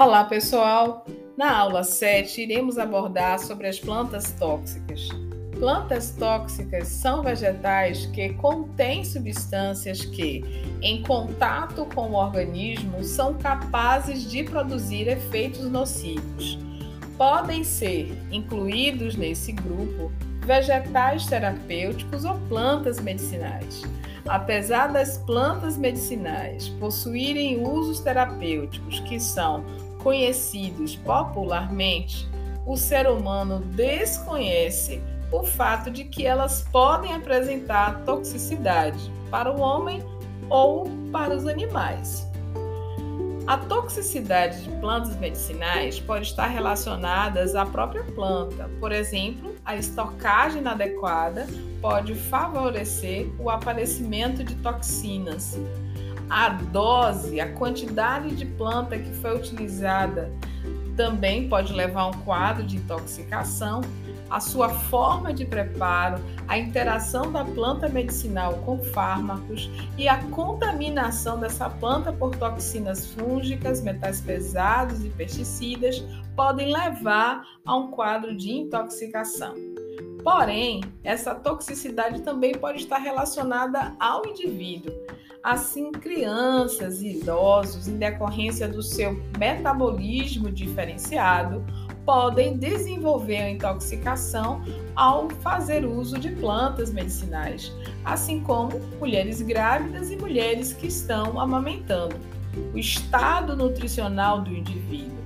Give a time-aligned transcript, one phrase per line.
[0.00, 1.04] Olá, pessoal!
[1.36, 5.08] Na aula 7, iremos abordar sobre as plantas tóxicas.
[5.58, 10.44] Plantas tóxicas são vegetais que contêm substâncias que,
[10.80, 16.56] em contato com o organismo, são capazes de produzir efeitos nocivos.
[17.16, 20.12] Podem ser incluídos nesse grupo
[20.46, 23.82] vegetais terapêuticos ou plantas medicinais.
[24.28, 29.64] Apesar das plantas medicinais possuírem usos terapêuticos que são
[30.08, 32.26] conhecidos popularmente,
[32.64, 40.02] o ser humano desconhece o fato de que elas podem apresentar toxicidade para o homem
[40.48, 42.26] ou para os animais.
[43.46, 48.70] A toxicidade de plantas medicinais pode estar relacionada à própria planta.
[48.80, 51.46] Por exemplo, a estocagem inadequada
[51.82, 55.58] pode favorecer o aparecimento de toxinas
[56.28, 60.30] a dose, a quantidade de planta que foi utilizada
[60.96, 63.82] também pode levar a um quadro de intoxicação,
[64.28, 71.38] a sua forma de preparo, a interação da planta medicinal com fármacos e a contaminação
[71.38, 76.04] dessa planta por toxinas fúngicas, metais pesados e pesticidas
[76.36, 79.54] podem levar a um quadro de intoxicação.
[80.22, 84.92] Porém, essa toxicidade também pode estar relacionada ao indivíduo.
[85.42, 91.64] Assim, crianças e idosos, em decorrência do seu metabolismo diferenciado,
[92.04, 94.62] podem desenvolver a intoxicação
[94.96, 97.72] ao fazer uso de plantas medicinais,
[98.04, 102.16] assim como mulheres grávidas e mulheres que estão amamentando.
[102.74, 105.18] O estado nutricional do indivíduo.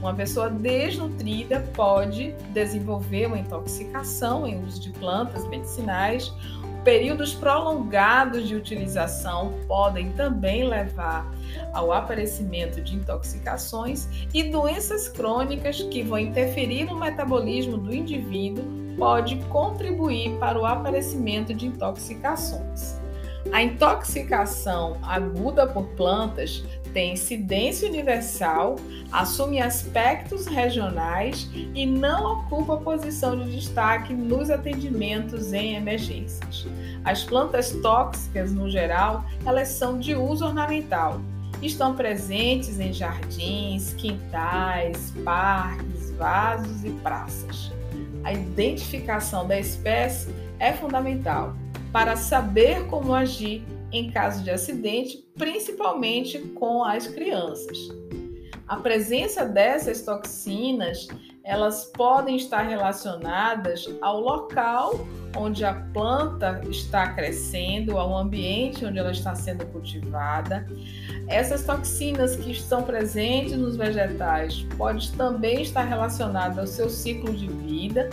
[0.00, 6.32] Uma pessoa desnutrida pode desenvolver uma intoxicação em uso de plantas medicinais
[6.84, 11.30] Períodos prolongados de utilização podem também levar
[11.74, 18.64] ao aparecimento de intoxicações e doenças crônicas que vão interferir no metabolismo do indivíduo
[18.96, 22.98] pode contribuir para o aparecimento de intoxicações.
[23.52, 28.76] A intoxicação aguda por plantas tem incidência universal,
[29.10, 36.66] assume aspectos regionais e não ocupa posição de destaque nos atendimentos em emergências.
[37.04, 41.20] As plantas tóxicas, no geral, elas são de uso ornamental.
[41.62, 47.70] Estão presentes em jardins, quintais, parques, vasos e praças.
[48.24, 51.54] A identificação da espécie é fundamental
[51.92, 57.78] para saber como agir em caso de acidente, principalmente com as crianças.
[58.70, 61.08] A presença dessas toxinas,
[61.42, 64.94] elas podem estar relacionadas ao local
[65.36, 70.66] onde a planta está crescendo, ao ambiente onde ela está sendo cultivada.
[71.26, 77.48] Essas toxinas que estão presentes nos vegetais podem também estar relacionadas ao seu ciclo de
[77.48, 78.08] vida,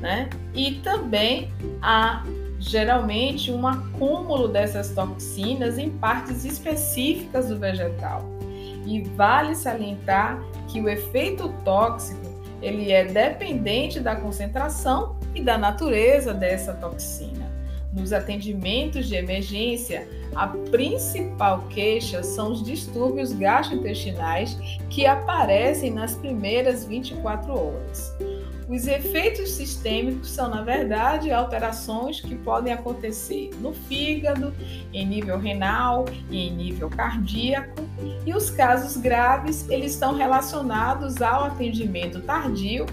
[0.00, 0.30] né?
[0.54, 1.50] E também
[1.82, 2.24] a
[2.58, 8.24] geralmente um acúmulo dessas toxinas em partes específicas do vegetal.
[8.86, 16.32] E vale salientar que o efeito tóxico ele é dependente da concentração e da natureza
[16.32, 17.46] dessa toxina.
[17.92, 24.54] Nos atendimentos de emergência, a principal queixa são os distúrbios gastrointestinais
[24.90, 28.14] que aparecem nas primeiras 24 horas.
[28.68, 34.52] Os efeitos sistêmicos são, na verdade, alterações que podem acontecer no fígado,
[34.92, 37.84] em nível renal e em nível cardíaco.
[38.24, 42.86] E os casos graves, eles estão relacionados ao atendimento tardio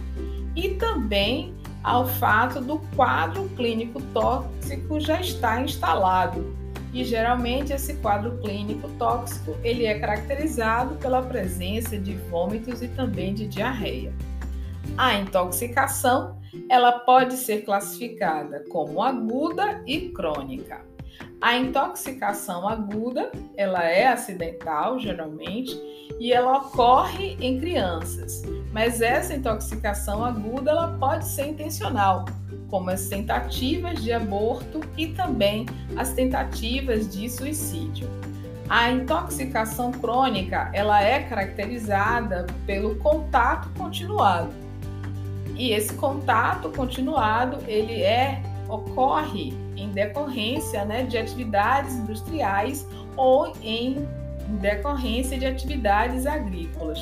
[0.56, 6.56] e também ao fato do quadro clínico tóxico já estar instalado.
[6.94, 13.33] E geralmente esse quadro clínico tóxico, ele é caracterizado pela presença de vômitos e também
[13.33, 14.13] de diarreia.
[14.95, 16.39] A intoxicação,
[16.69, 20.85] ela pode ser classificada como aguda e crônica.
[21.41, 25.75] A intoxicação aguda, ela é acidental geralmente
[26.19, 32.25] e ela ocorre em crianças, mas essa intoxicação aguda ela pode ser intencional,
[32.69, 35.65] como as tentativas de aborto e também
[35.97, 38.07] as tentativas de suicídio.
[38.69, 44.62] A intoxicação crônica, ela é caracterizada pelo contato continuado
[45.55, 54.07] e esse contato continuado, ele é ocorre em decorrência né, de atividades industriais ou em
[54.61, 57.00] decorrência de atividades agrícolas.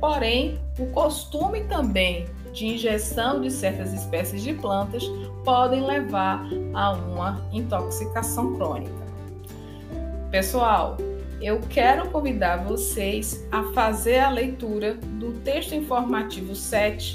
[0.00, 5.04] Porém, o costume também de injeção de certas espécies de plantas
[5.44, 9.06] podem levar a uma intoxicação crônica.
[10.30, 10.96] Pessoal,
[11.40, 17.14] eu quero convidar vocês a fazer a leitura do texto informativo 7.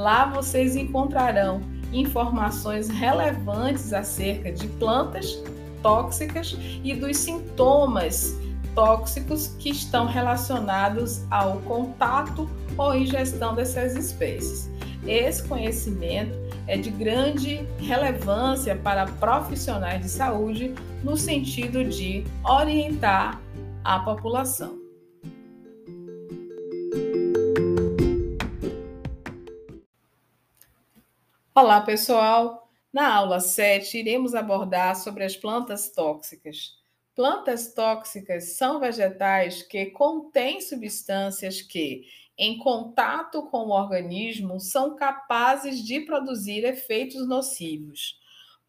[0.00, 1.60] Lá vocês encontrarão
[1.92, 5.38] informações relevantes acerca de plantas
[5.82, 8.34] tóxicas e dos sintomas
[8.74, 12.48] tóxicos que estão relacionados ao contato
[12.78, 14.70] ou ingestão dessas espécies.
[15.06, 16.32] Esse conhecimento
[16.66, 20.74] é de grande relevância para profissionais de saúde
[21.04, 23.38] no sentido de orientar
[23.84, 24.79] a população.
[31.52, 32.70] Olá, pessoal!
[32.92, 36.76] Na aula 7, iremos abordar sobre as plantas tóxicas.
[37.12, 42.04] Plantas tóxicas são vegetais que contêm substâncias que,
[42.38, 48.16] em contato com o organismo, são capazes de produzir efeitos nocivos.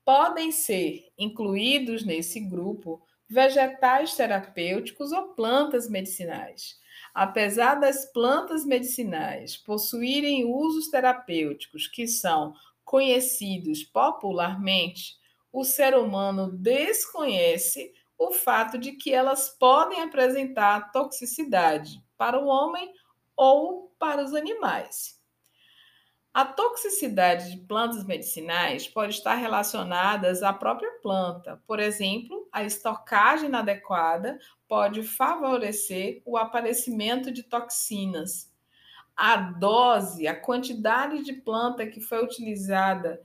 [0.03, 2.99] Podem ser incluídos nesse grupo
[3.29, 6.81] vegetais terapêuticos ou plantas medicinais.
[7.13, 12.53] Apesar das plantas medicinais possuírem usos terapêuticos que são
[12.91, 15.15] conhecidos popularmente,
[15.49, 22.91] o ser humano desconhece o fato de que elas podem apresentar toxicidade para o homem
[23.33, 25.17] ou para os animais.
[26.33, 31.63] A toxicidade de plantas medicinais pode estar relacionada à própria planta.
[31.65, 38.50] Por exemplo, a estocagem inadequada pode favorecer o aparecimento de toxinas.
[39.23, 43.21] A dose, a quantidade de planta que foi utilizada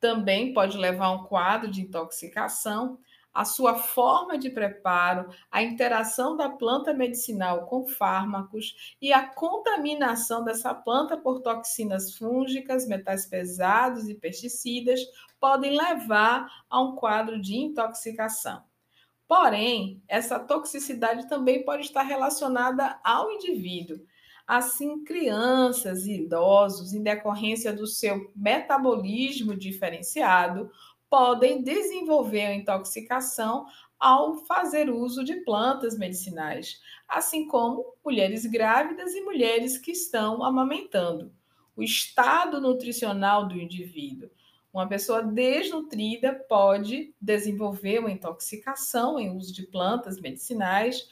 [0.00, 2.98] também pode levar a um quadro de intoxicação
[3.32, 10.42] a sua forma de preparo, a interação da planta medicinal com fármacos e a contaminação
[10.42, 14.98] dessa planta por toxinas fúngicas, metais pesados e pesticidas
[15.38, 18.64] podem levar a um quadro de intoxicação.
[19.28, 24.00] Porém, essa toxicidade também pode estar relacionada ao indivíduo.
[24.48, 30.70] Assim, crianças e idosos, em decorrência do seu metabolismo diferenciado,
[31.10, 33.66] podem desenvolver a intoxicação
[34.00, 41.30] ao fazer uso de plantas medicinais, assim como mulheres grávidas e mulheres que estão amamentando.
[41.76, 44.30] O estado nutricional do indivíduo.
[44.72, 51.06] Uma pessoa desnutrida pode desenvolver uma intoxicação em uso de plantas medicinais,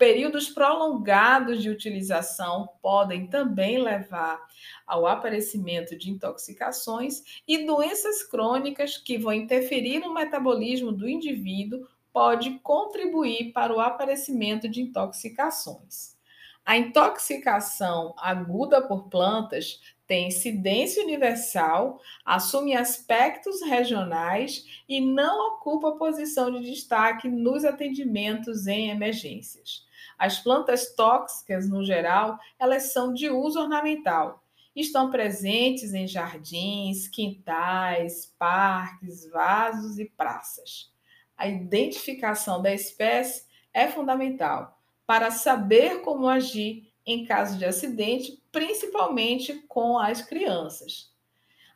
[0.00, 4.40] Períodos prolongados de utilização podem também levar
[4.86, 12.58] ao aparecimento de intoxicações e doenças crônicas que vão interferir no metabolismo do indivíduo pode
[12.60, 16.16] contribuir para o aparecimento de intoxicações.
[16.64, 26.50] A intoxicação aguda por plantas tem incidência universal, assume aspectos regionais e não ocupa posição
[26.50, 29.89] de destaque nos atendimentos em emergências.
[30.18, 34.42] As plantas tóxicas, no geral, elas são de uso ornamental.
[34.74, 40.92] Estão presentes em jardins, quintais, parques, vasos e praças.
[41.36, 49.54] A identificação da espécie é fundamental para saber como agir em caso de acidente, principalmente
[49.66, 51.10] com as crianças.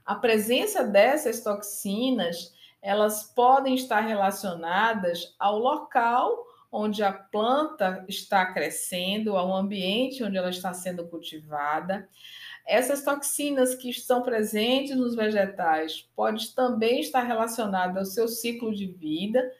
[0.05, 9.37] A presença dessas toxinas, elas podem estar relacionadas ao local onde a planta está crescendo,
[9.37, 12.09] ao ambiente onde ela está sendo cultivada.
[12.66, 18.88] Essas toxinas que estão presentes nos vegetais podem também estar relacionadas ao seu ciclo de
[18.88, 19.52] vida,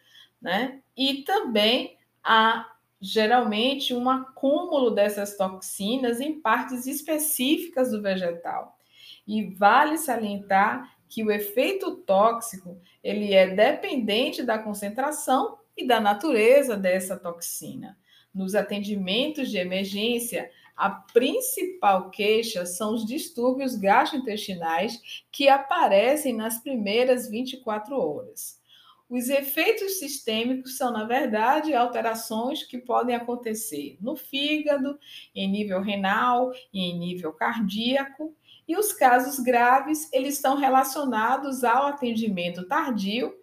[0.43, 0.81] né?
[0.97, 2.69] E também a
[3.01, 8.77] geralmente um acúmulo dessas toxinas em partes específicas do vegetal.
[9.25, 16.77] E vale salientar que o efeito tóxico ele é dependente da concentração e da natureza
[16.77, 17.99] dessa toxina.
[18.35, 27.29] Nos atendimentos de emergência, a principal queixa são os distúrbios gastrointestinais que aparecem nas primeiras
[27.29, 28.61] 24 horas.
[29.09, 34.99] Os efeitos sistêmicos são, na verdade, alterações que podem acontecer no fígado,
[35.35, 38.35] em nível renal e em nível cardíaco,
[38.67, 43.35] e os casos graves, eles estão relacionados ao atendimento tardio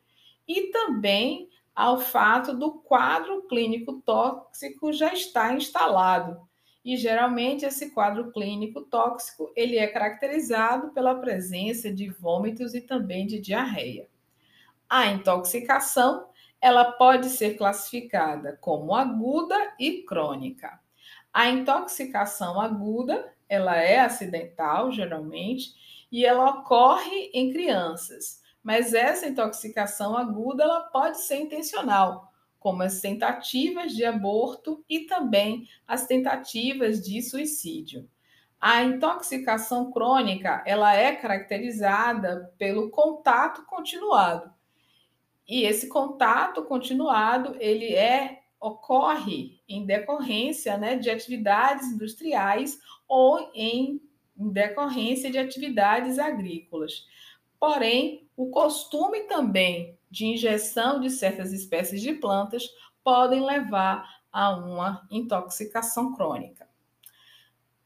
[0.47, 6.39] e também ao fato do quadro clínico tóxico já estar instalado.
[6.83, 13.27] E geralmente esse quadro clínico tóxico, ele é caracterizado pela presença de vômitos e também
[13.27, 14.07] de diarreia.
[14.89, 16.27] A intoxicação,
[16.59, 20.79] ela pode ser classificada como aguda e crônica.
[21.31, 25.73] A intoxicação aguda, ela é acidental geralmente
[26.11, 33.01] e ela ocorre em crianças mas essa intoxicação aguda ela pode ser intencional, como as
[33.01, 38.07] tentativas de aborto e também as tentativas de suicídio.
[38.59, 44.53] A intoxicação crônica, ela é caracterizada pelo contato continuado.
[45.47, 53.99] E esse contato continuado, ele é ocorre em decorrência, né, de atividades industriais ou em
[54.35, 57.07] decorrência de atividades agrícolas.
[57.61, 62.67] Porém, o costume também de injeção de certas espécies de plantas
[63.03, 66.67] podem levar a uma intoxicação crônica.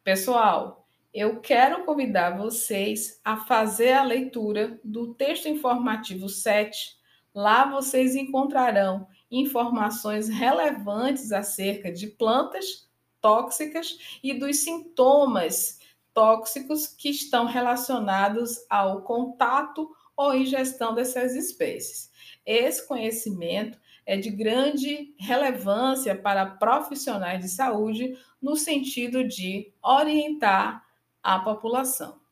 [0.01, 6.97] Pessoal, eu quero convidar vocês a fazer a leitura do texto informativo 7.
[7.33, 12.87] Lá vocês encontrarão informações relevantes acerca de plantas
[13.19, 15.79] tóxicas e dos sintomas
[16.15, 22.09] tóxicos que estão relacionados ao contato ou ingestão dessas espécies.
[22.45, 30.85] Esse conhecimento é de grande relevância para profissionais de saúde no sentido de orientar
[31.21, 32.24] a população.